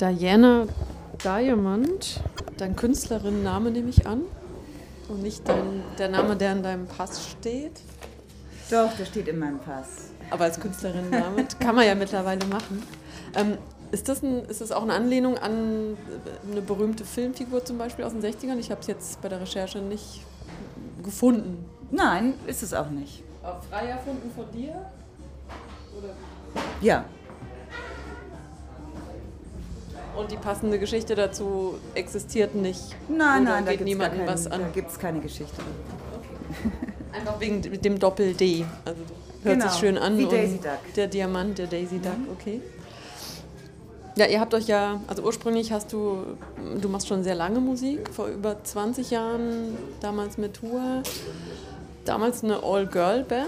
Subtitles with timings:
[0.00, 0.66] Diana
[1.24, 2.20] Diamond,
[2.56, 4.22] dein Künstlerinnenname nehme ich an.
[5.08, 7.80] Und nicht dein, der Name, der in deinem Pass steht.
[8.70, 10.10] Doch, der steht in meinem Pass.
[10.30, 12.82] Aber als Künstlerinnenname kann man ja mittlerweile machen.
[13.34, 13.58] Ähm,
[13.90, 15.96] ist, das ein, ist das auch eine Anlehnung an
[16.50, 18.58] eine berühmte Filmfigur zum Beispiel aus den 60ern?
[18.58, 20.20] Ich habe es jetzt bei der Recherche nicht
[21.02, 21.64] gefunden.
[21.90, 23.24] Nein, ist es auch nicht.
[23.42, 24.74] Auch frei erfunden von dir?
[25.96, 26.10] Oder?
[26.82, 27.04] Ja.
[30.18, 32.80] Und die passende Geschichte dazu existiert nicht?
[33.08, 34.62] Nein, Oder nein, da gibt es was an?
[35.00, 35.62] keine Geschichte.
[37.12, 38.64] Einfach wegen dem Doppel-D.
[38.84, 39.00] Also
[39.44, 40.18] hört Genau, sich schön an.
[40.18, 40.94] wie Daisy Duck.
[40.96, 42.60] Der Diamant, der Daisy Duck, okay.
[44.16, 46.24] Ja, ihr habt euch ja, also ursprünglich hast du,
[46.80, 51.02] du machst schon sehr lange Musik, vor über 20 Jahren, damals mit Tour,
[52.04, 53.46] damals eine All-Girl-Band.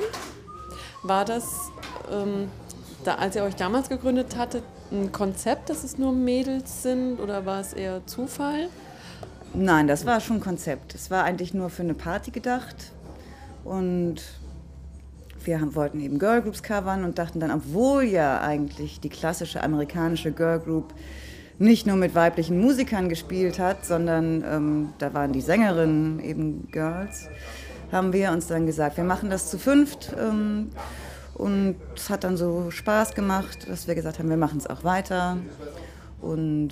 [1.02, 1.44] War das,
[2.12, 2.48] ähm,
[3.02, 4.62] da, als ihr euch damals gegründet hattet,
[4.92, 8.68] ein Konzept, dass es nur Mädels sind oder war es eher Zufall?
[9.54, 10.94] Nein, das war schon ein Konzept.
[10.94, 12.92] Es war eigentlich nur für eine Party gedacht.
[13.64, 14.22] Und
[15.44, 20.32] wir haben, wollten eben Girlgroups covern und dachten dann, obwohl ja eigentlich die klassische amerikanische
[20.32, 20.92] Girlgroup
[21.58, 27.28] nicht nur mit weiblichen Musikern gespielt hat, sondern ähm, da waren die Sängerinnen eben Girls,
[27.92, 30.14] haben wir uns dann gesagt, wir machen das zu fünft.
[30.18, 30.70] Ähm,
[31.40, 34.84] und es hat dann so Spaß gemacht, dass wir gesagt haben, wir machen es auch
[34.84, 35.38] weiter.
[36.20, 36.70] Und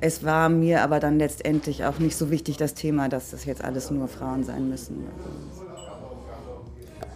[0.00, 3.64] es war mir aber dann letztendlich auch nicht so wichtig, das Thema, dass das jetzt
[3.64, 5.04] alles nur Frauen sein müssen.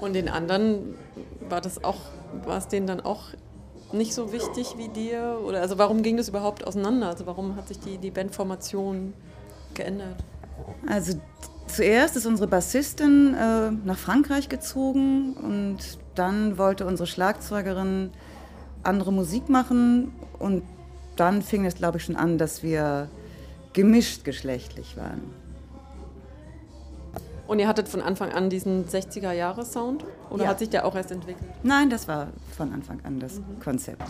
[0.01, 0.97] Und den anderen
[1.49, 2.01] war das auch,
[2.45, 3.27] war es denen dann auch
[3.93, 5.39] nicht so wichtig wie dir?
[5.47, 7.11] Oder also warum ging das überhaupt auseinander?
[7.11, 9.13] Also warum hat sich die, die Bandformation
[9.75, 10.17] geändert?
[10.89, 11.21] Also
[11.73, 15.79] zuerst ist unsere Bassistin äh, nach Frankreich gezogen und
[16.15, 18.11] dann wollte unsere Schlagzeugerin
[18.83, 20.63] andere Musik machen und
[21.17, 23.09] dann fing es, glaube ich, schon an, dass wir
[23.73, 25.23] gemischt geschlechtlich waren.
[27.47, 30.05] Und ihr hattet von Anfang an diesen 60er-Jahre-Sound?
[30.31, 30.51] Oder Ja.
[30.51, 31.51] hat sich der auch erst entwickelt?
[31.63, 34.03] Nein, das war von Anfang an das Konzept.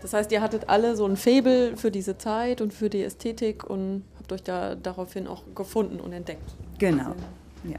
[0.00, 3.68] Das heißt, ihr hattet alle so ein Faible für diese Zeit und für die Ästhetik
[3.68, 6.50] und euch da daraufhin auch gefunden und entdeckt.
[6.78, 7.14] Genau.
[7.64, 7.78] Ja.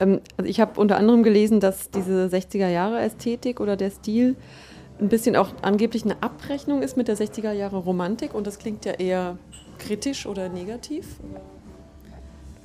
[0.00, 4.36] Ähm, also ich habe unter anderem gelesen, dass diese 60er-Jahre-Ästhetik oder der Stil
[5.00, 9.38] ein bisschen auch angeblich eine Abrechnung ist mit der 60er-Jahre-Romantik und das klingt ja eher
[9.78, 11.06] kritisch oder negativ.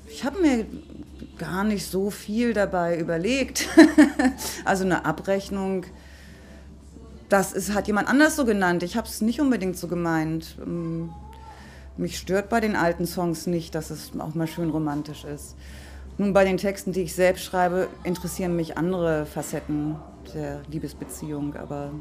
[0.10, 0.66] Ich habe mir
[1.38, 3.68] gar nicht so viel dabei überlegt.
[4.66, 5.86] also eine Abrechnung,
[7.30, 8.84] das ist, hat jemand anders so genannt.
[8.84, 10.58] Ich habe es nicht unbedingt so gemeint.
[11.98, 15.56] Mich stört bei den alten Songs nicht, dass es auch mal schön romantisch ist.
[16.20, 19.96] Nun, bei den Texten, die ich selbst schreibe, interessieren mich andere Facetten
[20.34, 21.92] der Liebesbeziehung, aber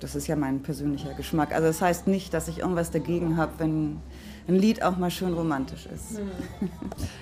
[0.00, 1.52] das ist ja mein persönlicher Geschmack.
[1.54, 3.98] Also das heißt nicht, dass ich irgendwas dagegen habe, wenn
[4.48, 6.20] ein Lied auch mal schön romantisch ist.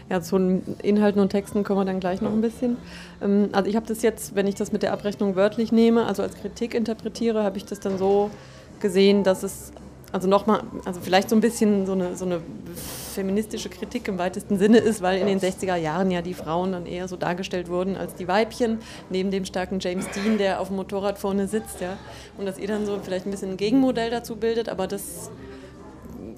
[0.08, 2.76] Ja, zu den Inhalten und Texten kommen wir dann gleich noch ein bisschen.
[3.22, 6.22] Ähm, Also ich habe das jetzt, wenn ich das mit der Abrechnung wörtlich nehme, also
[6.22, 8.30] als Kritik interpretiere, habe ich das dann so
[8.80, 9.72] gesehen, dass es
[10.12, 12.40] also nochmal, also vielleicht so ein bisschen so eine, so eine
[13.14, 16.86] feministische Kritik im weitesten Sinne ist, weil in den 60er Jahren ja die Frauen dann
[16.86, 18.78] eher so dargestellt wurden als die Weibchen,
[19.08, 21.96] neben dem starken James Dean, der auf dem Motorrad vorne sitzt, ja.
[22.38, 25.30] Und dass ihr dann so vielleicht ein bisschen ein Gegenmodell dazu bildet, aber das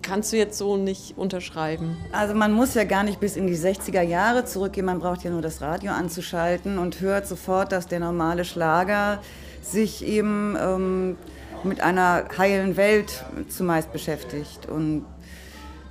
[0.02, 1.96] kannst du jetzt so nicht unterschreiben.
[2.10, 5.30] Also man muss ja gar nicht bis in die 60er Jahre zurückgehen, man braucht ja
[5.30, 9.20] nur das Radio anzuschalten und hört sofort, dass der normale Schlager
[9.62, 11.16] sich eben ähm,
[11.64, 15.04] mit einer heilen Welt zumeist beschäftigt und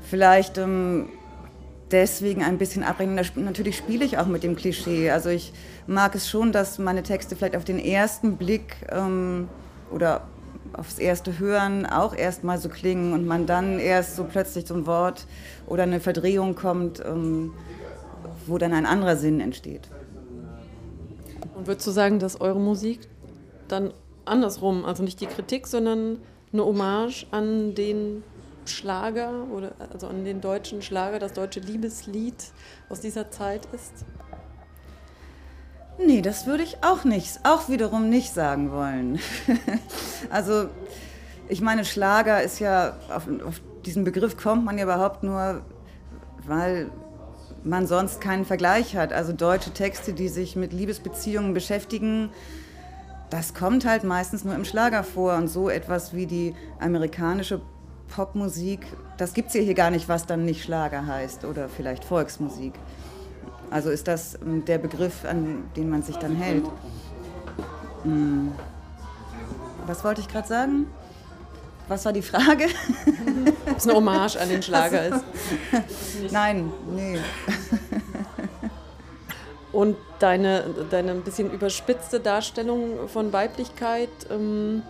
[0.02, 1.10] vielleicht ähm,
[1.92, 5.12] deswegen ein bisschen sp- Natürlich spiele ich auch mit dem Klischee.
[5.12, 5.54] Also ich
[5.88, 9.48] mag es schon, dass meine Texte vielleicht auf den ersten Blick ähm,
[9.92, 10.22] oder
[10.74, 15.28] aufs erste Hören auch erstmal so klingen und man dann erst so plötzlich ein Wort
[15.68, 17.54] oder eine Verdrehung kommt, ähm,
[18.48, 19.90] wo dann ein anderer Sinn entsteht.
[21.56, 23.02] Und würdest du sagen, dass eure Musik
[23.68, 23.92] dann
[24.32, 26.20] andersrum, also nicht die Kritik, sondern
[26.54, 28.24] eine Hommage an den
[28.66, 32.36] Schlager oder also an den deutschen Schlager, das deutsche Liebeslied
[32.90, 34.06] aus dieser Zeit ist?
[35.98, 39.20] Nee, das würde ich auch nicht, auch wiederum nicht sagen wollen.
[40.30, 40.68] also,
[41.48, 45.62] ich meine, Schlager ist ja, auf, auf diesen Begriff kommt man ja überhaupt nur,
[46.46, 46.90] weil
[47.64, 49.14] man sonst keinen Vergleich hat.
[49.14, 52.32] Also deutsche Texte, die sich mit Liebesbeziehungen beschäftigen,
[53.32, 55.36] das kommt halt meistens nur im Schlager vor.
[55.36, 57.62] Und so etwas wie die amerikanische
[58.10, 58.86] Popmusik,
[59.18, 62.74] das gibt es ja hier gar nicht, was dann nicht Schlager heißt oder vielleicht Volksmusik.
[63.72, 66.66] Also ist das ähm, der Begriff, an den man sich dann hält.
[68.04, 68.52] Hm.
[69.88, 70.88] Was wollte ich gerade sagen?
[71.88, 72.66] Was war die Frage?
[73.70, 75.24] Ob es eine Hommage an den Schlager ist.
[76.32, 77.18] Nein, nee.
[79.72, 84.84] Und deine, deine ein bisschen überspitzte Darstellung von Weiblichkeit ähm,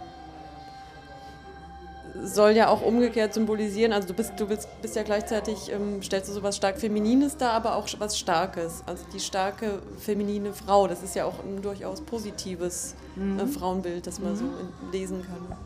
[2.24, 6.30] soll ja auch umgekehrt symbolisieren, also du bist, du bist, bist ja gleichzeitig, ähm, stellst
[6.30, 8.84] du sowas stark Feminines dar, aber auch was Starkes.
[8.86, 13.40] Also die starke feminine Frau, das ist ja auch ein durchaus positives mhm.
[13.40, 14.38] äh, Frauenbild, das man mhm.
[14.38, 14.46] so
[14.92, 15.58] lesen kann.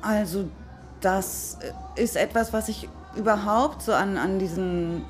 [0.00, 0.44] Also
[1.00, 1.58] das
[1.96, 5.04] ist etwas, was ich überhaupt so an, an diesen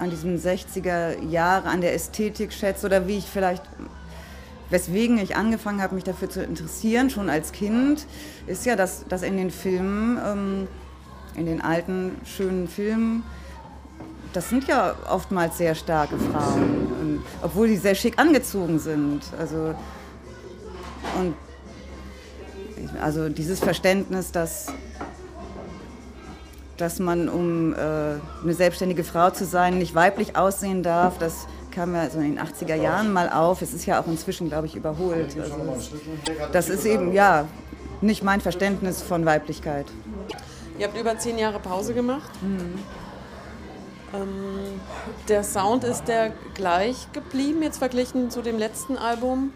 [0.00, 3.62] an diesen 60er Jahren, an der Ästhetik schätze oder wie ich vielleicht
[4.70, 8.06] weswegen ich angefangen habe, mich dafür zu interessieren, schon als Kind,
[8.46, 10.68] ist ja, dass, dass in den Filmen, ähm,
[11.36, 13.24] in den alten, schönen Filmen,
[14.32, 19.22] das sind ja oftmals sehr starke Frauen, und, obwohl die sehr schick angezogen sind.
[19.38, 19.74] Also,
[21.18, 21.34] und
[23.02, 24.72] also dieses Verständnis, dass,
[26.80, 31.94] dass man, um äh, eine selbstständige Frau zu sein, nicht weiblich aussehen darf, dass kam
[31.94, 33.62] ja so in den 80er Jahren mal auf.
[33.62, 35.36] Es ist ja auch inzwischen, glaube ich, überholt.
[35.38, 35.56] Also
[36.52, 37.46] das ist eben, ja,
[38.00, 39.86] nicht mein Verständnis von Weiblichkeit.
[40.78, 42.30] Ihr habt über zehn Jahre Pause gemacht.
[42.42, 42.78] Mhm.
[44.12, 44.80] Ähm,
[45.28, 49.52] der Sound ist der gleich geblieben, jetzt verglichen zu dem letzten Album?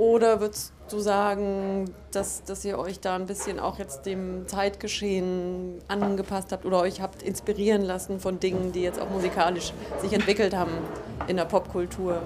[0.00, 5.74] Oder würdest du sagen, dass, dass ihr euch da ein bisschen auch jetzt dem Zeitgeschehen
[5.88, 10.56] angepasst habt oder euch habt inspirieren lassen von Dingen, die jetzt auch musikalisch sich entwickelt
[10.56, 10.70] haben
[11.26, 12.22] in der Popkultur?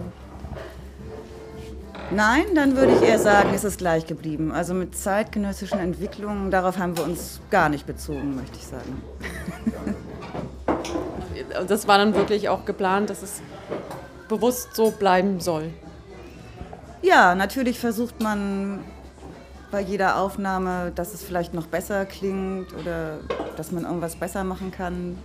[2.13, 4.53] Nein, dann würde ich eher sagen, ist es gleich geblieben.
[4.53, 9.03] Also mit zeitgenössischen Entwicklungen, darauf haben wir uns gar nicht bezogen, möchte ich sagen.
[11.67, 13.43] Das war dann wirklich auch geplant, dass es
[14.29, 15.73] bewusst so bleiben soll.
[17.05, 18.81] Ja, natürlich versucht man
[19.71, 23.19] bei jeder Aufnahme, dass es vielleicht noch besser klingt oder
[23.59, 25.19] dass man irgendwas besser machen kann.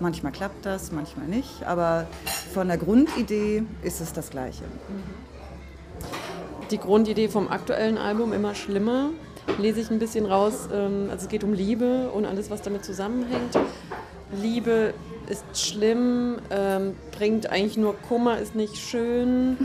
[0.00, 2.06] Manchmal klappt das, manchmal nicht, aber
[2.54, 4.64] von der Grundidee ist es das Gleiche.
[6.70, 9.10] Die Grundidee vom aktuellen Album immer schlimmer
[9.58, 10.70] lese ich ein bisschen raus.
[10.72, 13.58] Ähm, also es geht um Liebe und alles, was damit zusammenhängt.
[14.40, 14.94] Liebe
[15.28, 19.58] ist schlimm, ähm, bringt eigentlich nur Kummer, ist nicht schön.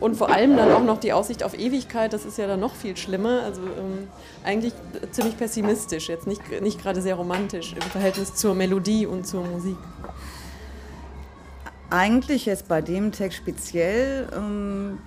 [0.00, 2.74] Und vor allem dann auch noch die Aussicht auf Ewigkeit, das ist ja dann noch
[2.74, 3.42] viel schlimmer.
[3.42, 4.08] Also ähm,
[4.44, 4.72] eigentlich
[5.10, 9.76] ziemlich pessimistisch, jetzt nicht, nicht gerade sehr romantisch im Verhältnis zur Melodie und zur Musik.
[11.90, 14.98] Eigentlich jetzt bei dem Text speziell ähm,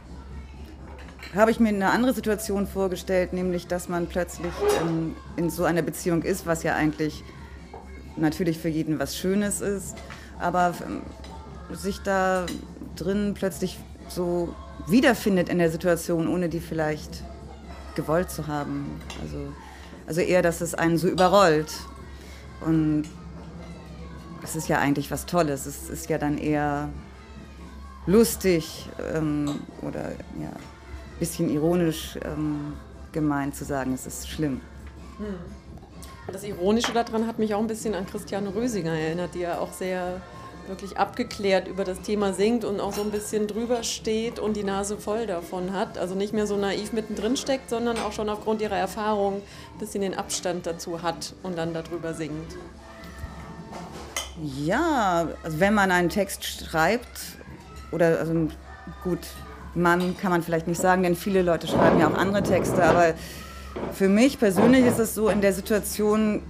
[1.35, 4.51] habe ich mir eine andere Situation vorgestellt, nämlich dass man plötzlich
[4.81, 7.23] ähm, in so einer Beziehung ist, was ja eigentlich
[8.17, 9.95] natürlich für jeden was Schönes ist,
[10.39, 11.01] aber ähm,
[11.71, 12.45] sich da
[12.95, 13.79] drin plötzlich
[14.15, 14.53] so
[14.87, 17.23] wiederfindet in der Situation, ohne die vielleicht
[17.95, 19.01] gewollt zu haben.
[19.21, 19.37] Also,
[20.07, 21.71] also eher, dass es einen so überrollt.
[22.61, 23.05] Und
[24.43, 25.65] es ist ja eigentlich was Tolles.
[25.65, 26.89] Es ist ja dann eher
[28.05, 32.73] lustig ähm, oder ja, ein bisschen ironisch ähm,
[33.11, 34.61] gemeint zu sagen, es ist schlimm.
[35.17, 35.35] Hm.
[36.31, 39.73] Das Ironische daran hat mich auch ein bisschen an Christiane Rösinger erinnert, die ja auch
[39.73, 40.21] sehr
[40.71, 44.63] wirklich abgeklärt über das Thema singt und auch so ein bisschen drüber steht und die
[44.63, 45.99] Nase voll davon hat.
[45.99, 50.01] Also nicht mehr so naiv mittendrin steckt, sondern auch schon aufgrund ihrer Erfahrung ein bisschen
[50.01, 52.55] den Abstand dazu hat und dann darüber singt.
[54.41, 57.19] Ja, also wenn man einen Text schreibt,
[57.91, 58.47] oder also
[59.03, 59.19] gut,
[59.75, 63.13] Mann kann man vielleicht nicht sagen, denn viele Leute schreiben ja auch andere Texte, aber
[63.93, 66.41] für mich persönlich ist es so, in der Situation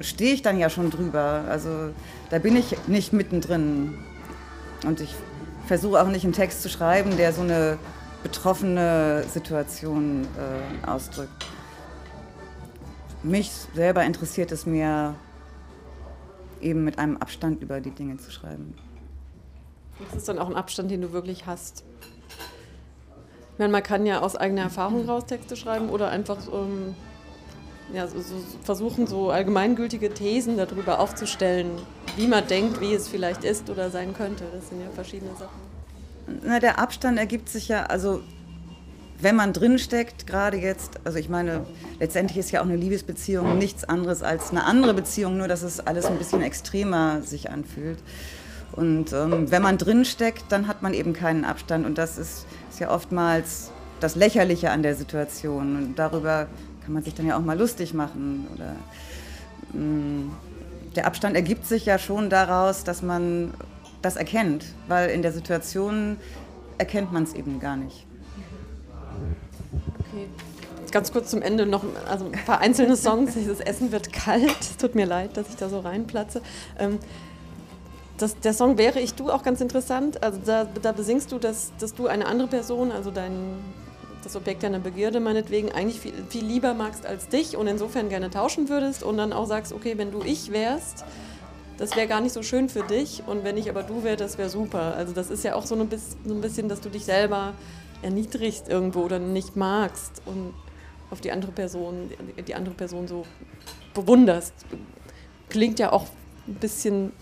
[0.00, 1.44] stehe ich dann ja schon drüber.
[1.48, 1.90] Also
[2.30, 3.98] da bin ich nicht mittendrin.
[4.84, 5.14] Und ich
[5.66, 7.78] versuche auch nicht einen Text zu schreiben, der so eine
[8.22, 11.46] betroffene Situation äh, ausdrückt.
[13.22, 15.14] Mich selber interessiert es mehr,
[16.60, 18.74] eben mit einem Abstand über die Dinge zu schreiben.
[20.06, 21.84] Das ist dann auch ein Abstand, den du wirklich hast.
[23.52, 26.94] Ich meine, man kann ja aus eigener Erfahrung raus Texte schreiben oder einfach ähm,
[27.92, 31.70] ja, so, so versuchen, so allgemeingültige Thesen darüber aufzustellen,
[32.16, 34.44] wie man denkt, wie es vielleicht ist oder sein könnte.
[34.52, 35.70] Das sind ja verschiedene Sachen.
[36.44, 38.22] Na, der Abstand ergibt sich ja, also
[39.20, 41.66] wenn man drinsteckt, gerade jetzt, also ich meine,
[41.98, 45.80] letztendlich ist ja auch eine Liebesbeziehung nichts anderes als eine andere Beziehung, nur dass es
[45.80, 47.98] alles ein bisschen extremer sich anfühlt.
[48.72, 52.80] Und ähm, wenn man drinsteckt, dann hat man eben keinen Abstand und das ist, ist
[52.80, 55.76] ja oftmals das Lächerliche an der Situation.
[55.76, 56.46] Und darüber
[56.90, 58.48] kann man sich dann ja auch mal lustig machen.
[58.52, 58.74] Oder,
[59.72, 60.32] mh, mm,
[60.96, 63.54] der Abstand ergibt sich ja schon daraus, dass man
[64.02, 66.16] das erkennt, weil in der Situation
[66.78, 68.06] erkennt man es eben gar nicht.
[70.00, 70.26] Okay.
[70.90, 73.34] ganz kurz zum Ende noch also ein paar einzelne Songs.
[73.46, 74.60] Das Essen wird kalt.
[74.60, 76.42] Es tut mir leid, dass ich da so reinplatze.
[76.76, 76.98] Ähm,
[78.18, 80.24] das, der Song Wäre ich du auch ganz interessant.
[80.24, 83.32] Also da, da besingst du, dass, dass du eine andere Person, also dein,
[84.22, 88.30] das Objekt deiner Begierde meinetwegen, eigentlich viel, viel lieber magst als dich und insofern gerne
[88.30, 91.04] tauschen würdest und dann auch sagst, okay, wenn du ich wärst,
[91.78, 94.36] das wäre gar nicht so schön für dich und wenn ich aber du wäre, das
[94.36, 94.94] wäre super.
[94.96, 97.54] Also das ist ja auch so ein bisschen, dass du dich selber
[98.02, 100.52] erniedrigst irgendwo oder nicht magst und
[101.10, 102.10] auf die andere Person,
[102.46, 103.24] die andere Person so
[103.94, 104.54] bewunderst.
[105.48, 106.06] Klingt ja auch
[106.46, 107.12] ein bisschen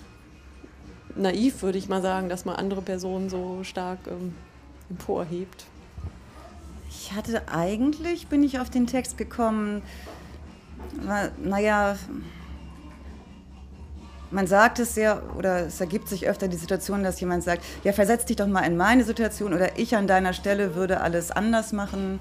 [1.15, 4.35] naiv, würde ich mal sagen, dass man andere Personen so stark ähm,
[4.91, 5.67] emporhebt.
[7.09, 9.81] Ich hatte eigentlich, bin ich auf den Text gekommen,
[11.43, 11.97] naja,
[14.31, 17.95] man sagt es ja, oder es ergibt sich öfter die Situation, dass jemand sagt, ja,
[17.95, 21.73] versetz dich doch mal in meine Situation oder ich an deiner Stelle würde alles anders
[21.73, 22.21] machen.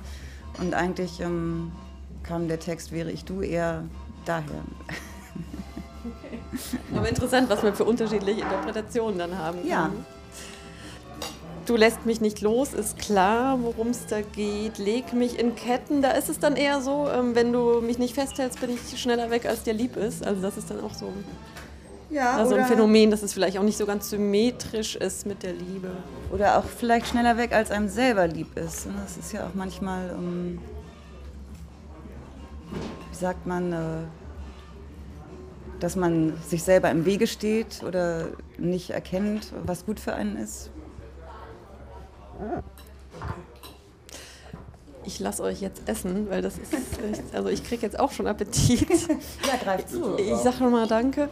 [0.57, 1.73] Und eigentlich ähm,
[2.23, 3.83] kam der Text, wäre ich du eher
[4.23, 4.63] daher.
[6.05, 6.39] Okay.
[6.95, 9.67] Aber interessant, was wir für unterschiedliche Interpretationen dann haben.
[9.67, 9.91] Ja.
[11.67, 14.77] Du lässt mich nicht los, ist klar, worum es da geht.
[14.77, 16.01] Leg mich in Ketten.
[16.01, 19.29] Da ist es dann eher so, ähm, wenn du mich nicht festhältst, bin ich schneller
[19.29, 20.25] weg, als dir lieb ist.
[20.25, 21.11] Also das ist dann auch so
[22.09, 25.51] ja, also ein Phänomen, dass es vielleicht auch nicht so ganz symmetrisch ist mit der
[25.51, 25.91] Liebe.
[26.31, 28.87] Oder auch vielleicht schneller weg, als einem selber lieb ist.
[29.03, 30.59] Das ist ja auch manchmal, ähm,
[33.11, 33.77] wie sagt man, äh,
[35.81, 40.71] dass man sich selber im Wege steht oder nicht erkennt, was gut für einen ist.
[45.05, 46.73] Ich lasse euch jetzt essen, weil das ist,
[47.33, 48.89] also ich kriege jetzt auch schon Appetit.
[48.89, 50.17] ja, greif zu.
[50.17, 51.29] Ich sage mal Danke.